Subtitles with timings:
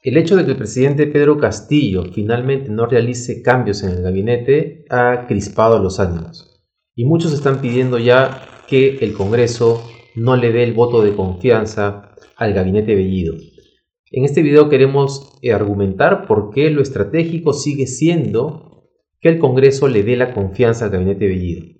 [0.00, 4.84] El hecho de que el presidente Pedro Castillo finalmente no realice cambios en el gabinete
[4.90, 6.64] ha crispado los ánimos
[6.94, 9.82] y muchos están pidiendo ya que el Congreso
[10.14, 13.34] no le dé el voto de confianza al gabinete Bellido.
[14.12, 18.88] En este video queremos argumentar por qué lo estratégico sigue siendo
[19.20, 21.77] que el Congreso le dé la confianza al gabinete Bellido.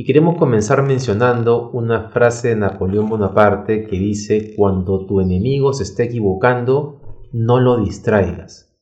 [0.00, 5.82] Y queremos comenzar mencionando una frase de Napoleón Bonaparte que dice, cuando tu enemigo se
[5.82, 7.02] esté equivocando,
[7.34, 8.80] no lo distraigas.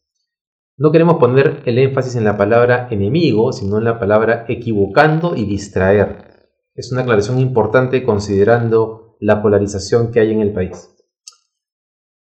[0.77, 5.45] No queremos poner el énfasis en la palabra enemigo, sino en la palabra equivocando y
[5.45, 6.53] distraer.
[6.77, 10.89] Es una aclaración importante considerando la polarización que hay en el país.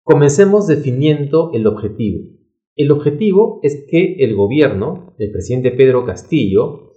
[0.02, 2.30] Comencemos definiendo el objetivo.
[2.76, 6.91] El objetivo es que el gobierno, el presidente Pedro Castillo,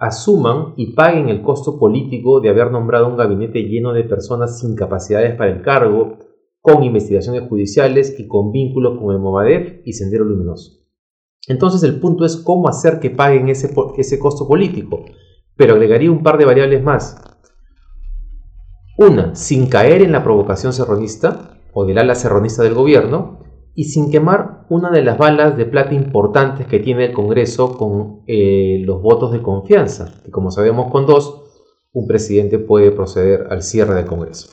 [0.00, 4.74] asuman y paguen el costo político de haber nombrado un gabinete lleno de personas sin
[4.74, 6.18] capacidades para el cargo,
[6.60, 10.80] con investigaciones judiciales y con vínculos con el Movadef y Sendero Luminoso.
[11.46, 15.04] Entonces el punto es cómo hacer que paguen ese, ese costo político
[15.60, 17.22] pero agregaría un par de variables más.
[18.96, 23.40] Una, sin caer en la provocación serronista o del ala serronista del gobierno
[23.80, 28.24] y sin quemar una de las balas de plata importantes que tiene el Congreso con
[28.26, 31.44] eh, los votos de confianza, que como sabemos con dos,
[31.90, 34.50] un presidente puede proceder al cierre del Congreso.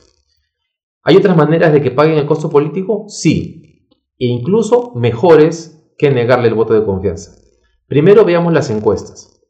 [1.02, 3.04] ¿Hay otras maneras de que paguen el costo político?
[3.08, 3.86] Sí,
[4.18, 7.32] e incluso mejores que negarle el voto de confianza.
[7.86, 9.42] Primero veamos las encuestas.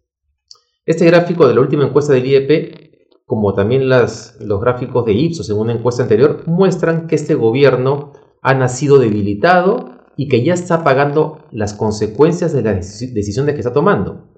[0.87, 5.56] Este gráfico de la última encuesta del IEP, como también los gráficos de Ipsos en
[5.56, 8.12] una encuesta anterior, muestran que este gobierno
[8.49, 13.75] ha nacido debilitado y que ya está pagando las consecuencias de las decisiones que está
[13.75, 14.31] tomando.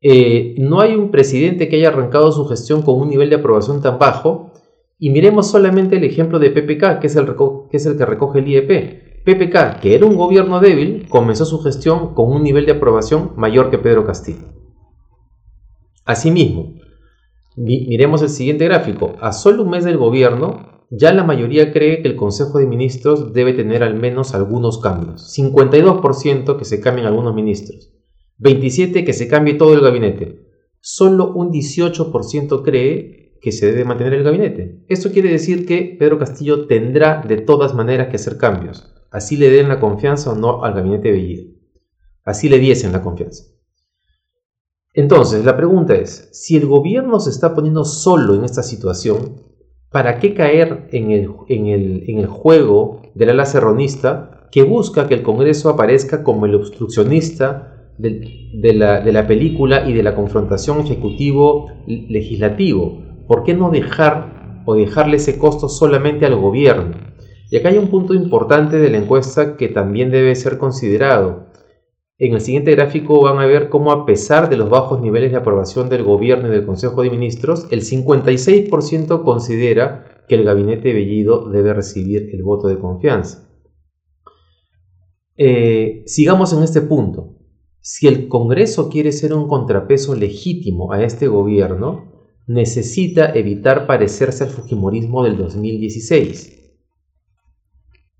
[0.00, 3.82] Eh, no hay un presidente que haya arrancado su gestión con un nivel de aprobación
[3.82, 4.50] tan bajo
[4.98, 8.40] y miremos solamente el ejemplo de PPK, que es el, que, es el que recoge
[8.40, 9.24] el IEP.
[9.24, 13.70] PPK, que era un gobierno débil, comenzó su gestión con un nivel de aprobación mayor
[13.70, 14.48] que Pedro Castillo.
[16.04, 16.74] Asimismo,
[17.54, 19.12] miremos el siguiente gráfico.
[19.20, 23.32] A solo un mes del gobierno, ya la mayoría cree que el Consejo de Ministros
[23.32, 25.32] debe tener al menos algunos cambios.
[25.38, 27.92] 52% que se cambien algunos ministros.
[28.40, 30.48] 27% que se cambie todo el gabinete.
[30.80, 34.84] Solo un 18% cree que se debe mantener el gabinete.
[34.88, 38.92] Esto quiere decir que Pedro Castillo tendrá de todas maneras que hacer cambios.
[39.12, 41.52] Así le den la confianza o no al gabinete Bellido.
[42.24, 43.44] Así le diesen la confianza.
[44.92, 49.49] Entonces, la pregunta es, si el gobierno se está poniendo solo en esta situación,
[49.90, 55.22] ¿para qué caer en el, en el, juego del ala serronista que busca que el
[55.22, 57.66] Congreso aparezca como el obstruccionista
[57.98, 63.02] de, la, de la película y de la confrontación ejecutivo-legislativo?
[63.26, 66.94] ¿Por qué no dejar o dejarle ese costo solamente al gobierno?
[67.50, 71.49] Y acá hay un punto importante de la encuesta que también debe ser considerado.
[72.20, 75.38] En el siguiente gráfico van a ver cómo a pesar de los bajos niveles de
[75.38, 81.48] aprobación del gobierno y del Consejo de Ministros, el 56% considera que el gabinete Bellido
[81.48, 83.48] debe recibir el voto de confianza.
[85.38, 87.38] Eh, sigamos en este punto.
[87.80, 94.50] Si el Congreso quiere ser un contrapeso legítimo a este gobierno, necesita evitar parecerse al
[94.50, 96.74] Fujimorismo del 2016.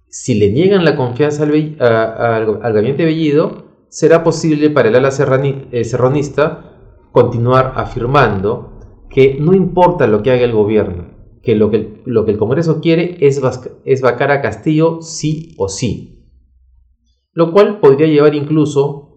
[0.08, 5.84] Si le niegan la confianza al, al gabinete Bellido, será posible para el ala eh,
[5.84, 8.78] serronista continuar afirmando
[9.10, 11.08] que no importa lo que haga el gobierno,
[11.42, 13.40] que lo que, el Congreso quiere es,
[13.84, 16.28] es vacar a Castillo sí o sí.
[17.32, 19.10] Lo cual podría llevar incluso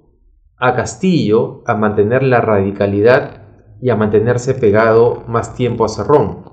[0.57, 3.43] a Castillo a mantener la radicalidad
[3.79, 6.51] y a mantenerse pegado más tiempo a Cerrón.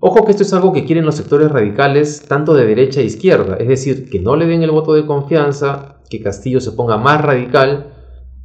[0.00, 3.56] Ojo que esto es algo que quieren los sectores radicales tanto de derecha e izquierda,
[3.56, 7.22] es decir, que no le den el voto de confianza, que Castillo se ponga más
[7.22, 7.94] radical,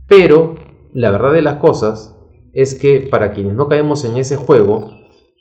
[0.08, 0.56] pero
[0.94, 2.16] la verdad de las cosas
[2.54, 4.92] es que para quienes no caemos en ese juego,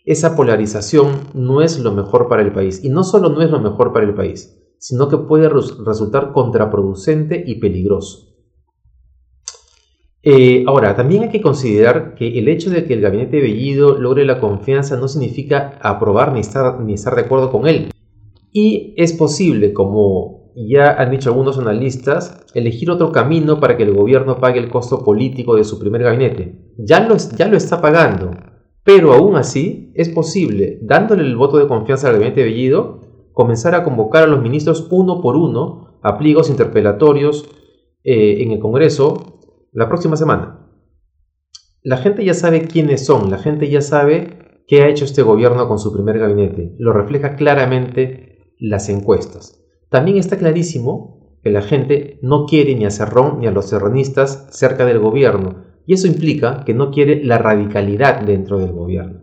[0.04, 2.84] esa polarización no es lo mejor para el país.
[2.84, 7.44] Y no solo no es lo mejor para el país, sino que puede resultar contraproducente
[7.46, 8.34] y peligroso.
[10.26, 14.24] Eh, ahora, también hay que considerar que el hecho de que el gabinete Bellido logre
[14.24, 17.90] la confianza no significa aprobar ni estar, ni estar de acuerdo con él.
[18.50, 23.94] Y es posible, como ya han dicho algunos analistas, elegir otro camino para que el
[23.94, 26.72] gobierno pague el costo político de su primer gabinete.
[26.78, 28.30] Ya lo, está pagando,
[28.84, 33.00] pero aún así es posible, dándole el voto de confianza al gabinete Bellido,
[33.32, 37.48] comenzar a convocar a los ministros uno por uno a pliegos interpelatorios
[38.04, 39.40] eh, en el Congreso
[39.72, 40.60] la próxima semana.
[41.82, 45.68] La gente ya sabe quiénes son, la gente ya sabe qué ha hecho este gobierno
[45.68, 46.74] con su primer gabinete.
[46.78, 49.63] Lo refleja claramente las encuestas.
[49.94, 54.48] También está clarísimo que la gente no quiere ni a Cerrón ni a los serronistas
[54.50, 59.20] cerca del gobierno, y eso implica que no quiere la radicalidad dentro del gobierno.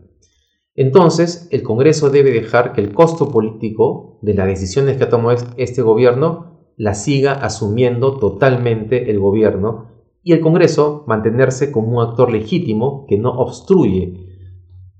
[0.74, 5.46] Entonces, el Congreso debe dejar que el costo político de las decisiones que ha tomado
[5.58, 9.90] este gobierno la siga asumiendo totalmente el gobierno
[10.24, 14.14] y el Congreso mantenerse como un actor legítimo que no obstruye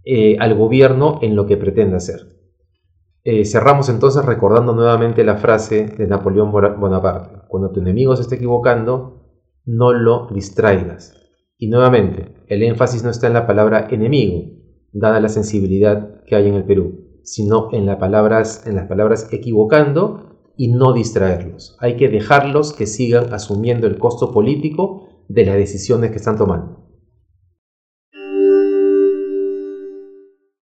[0.04, 2.41] eh, al gobierno en lo que pretende hacer.
[3.24, 7.48] Eh, cerramos entonces recordando nuevamente la frase de Napoleón Bonaparte.
[7.48, 9.22] Cuando tu enemigo se esté equivocando,
[9.66, 11.16] no lo distraigas.
[11.58, 14.50] Y nuevamente, el énfasis no está en la palabra enemigo,
[14.92, 20.54] dada la sensibilidad que hay en el Perú, sino en, palabras, en las palabras equivocando
[20.58, 21.78] y no distraerlos.
[21.80, 26.81] Hay que dejarlos que sigan asumiendo el costo político de las decisiones que están tomando.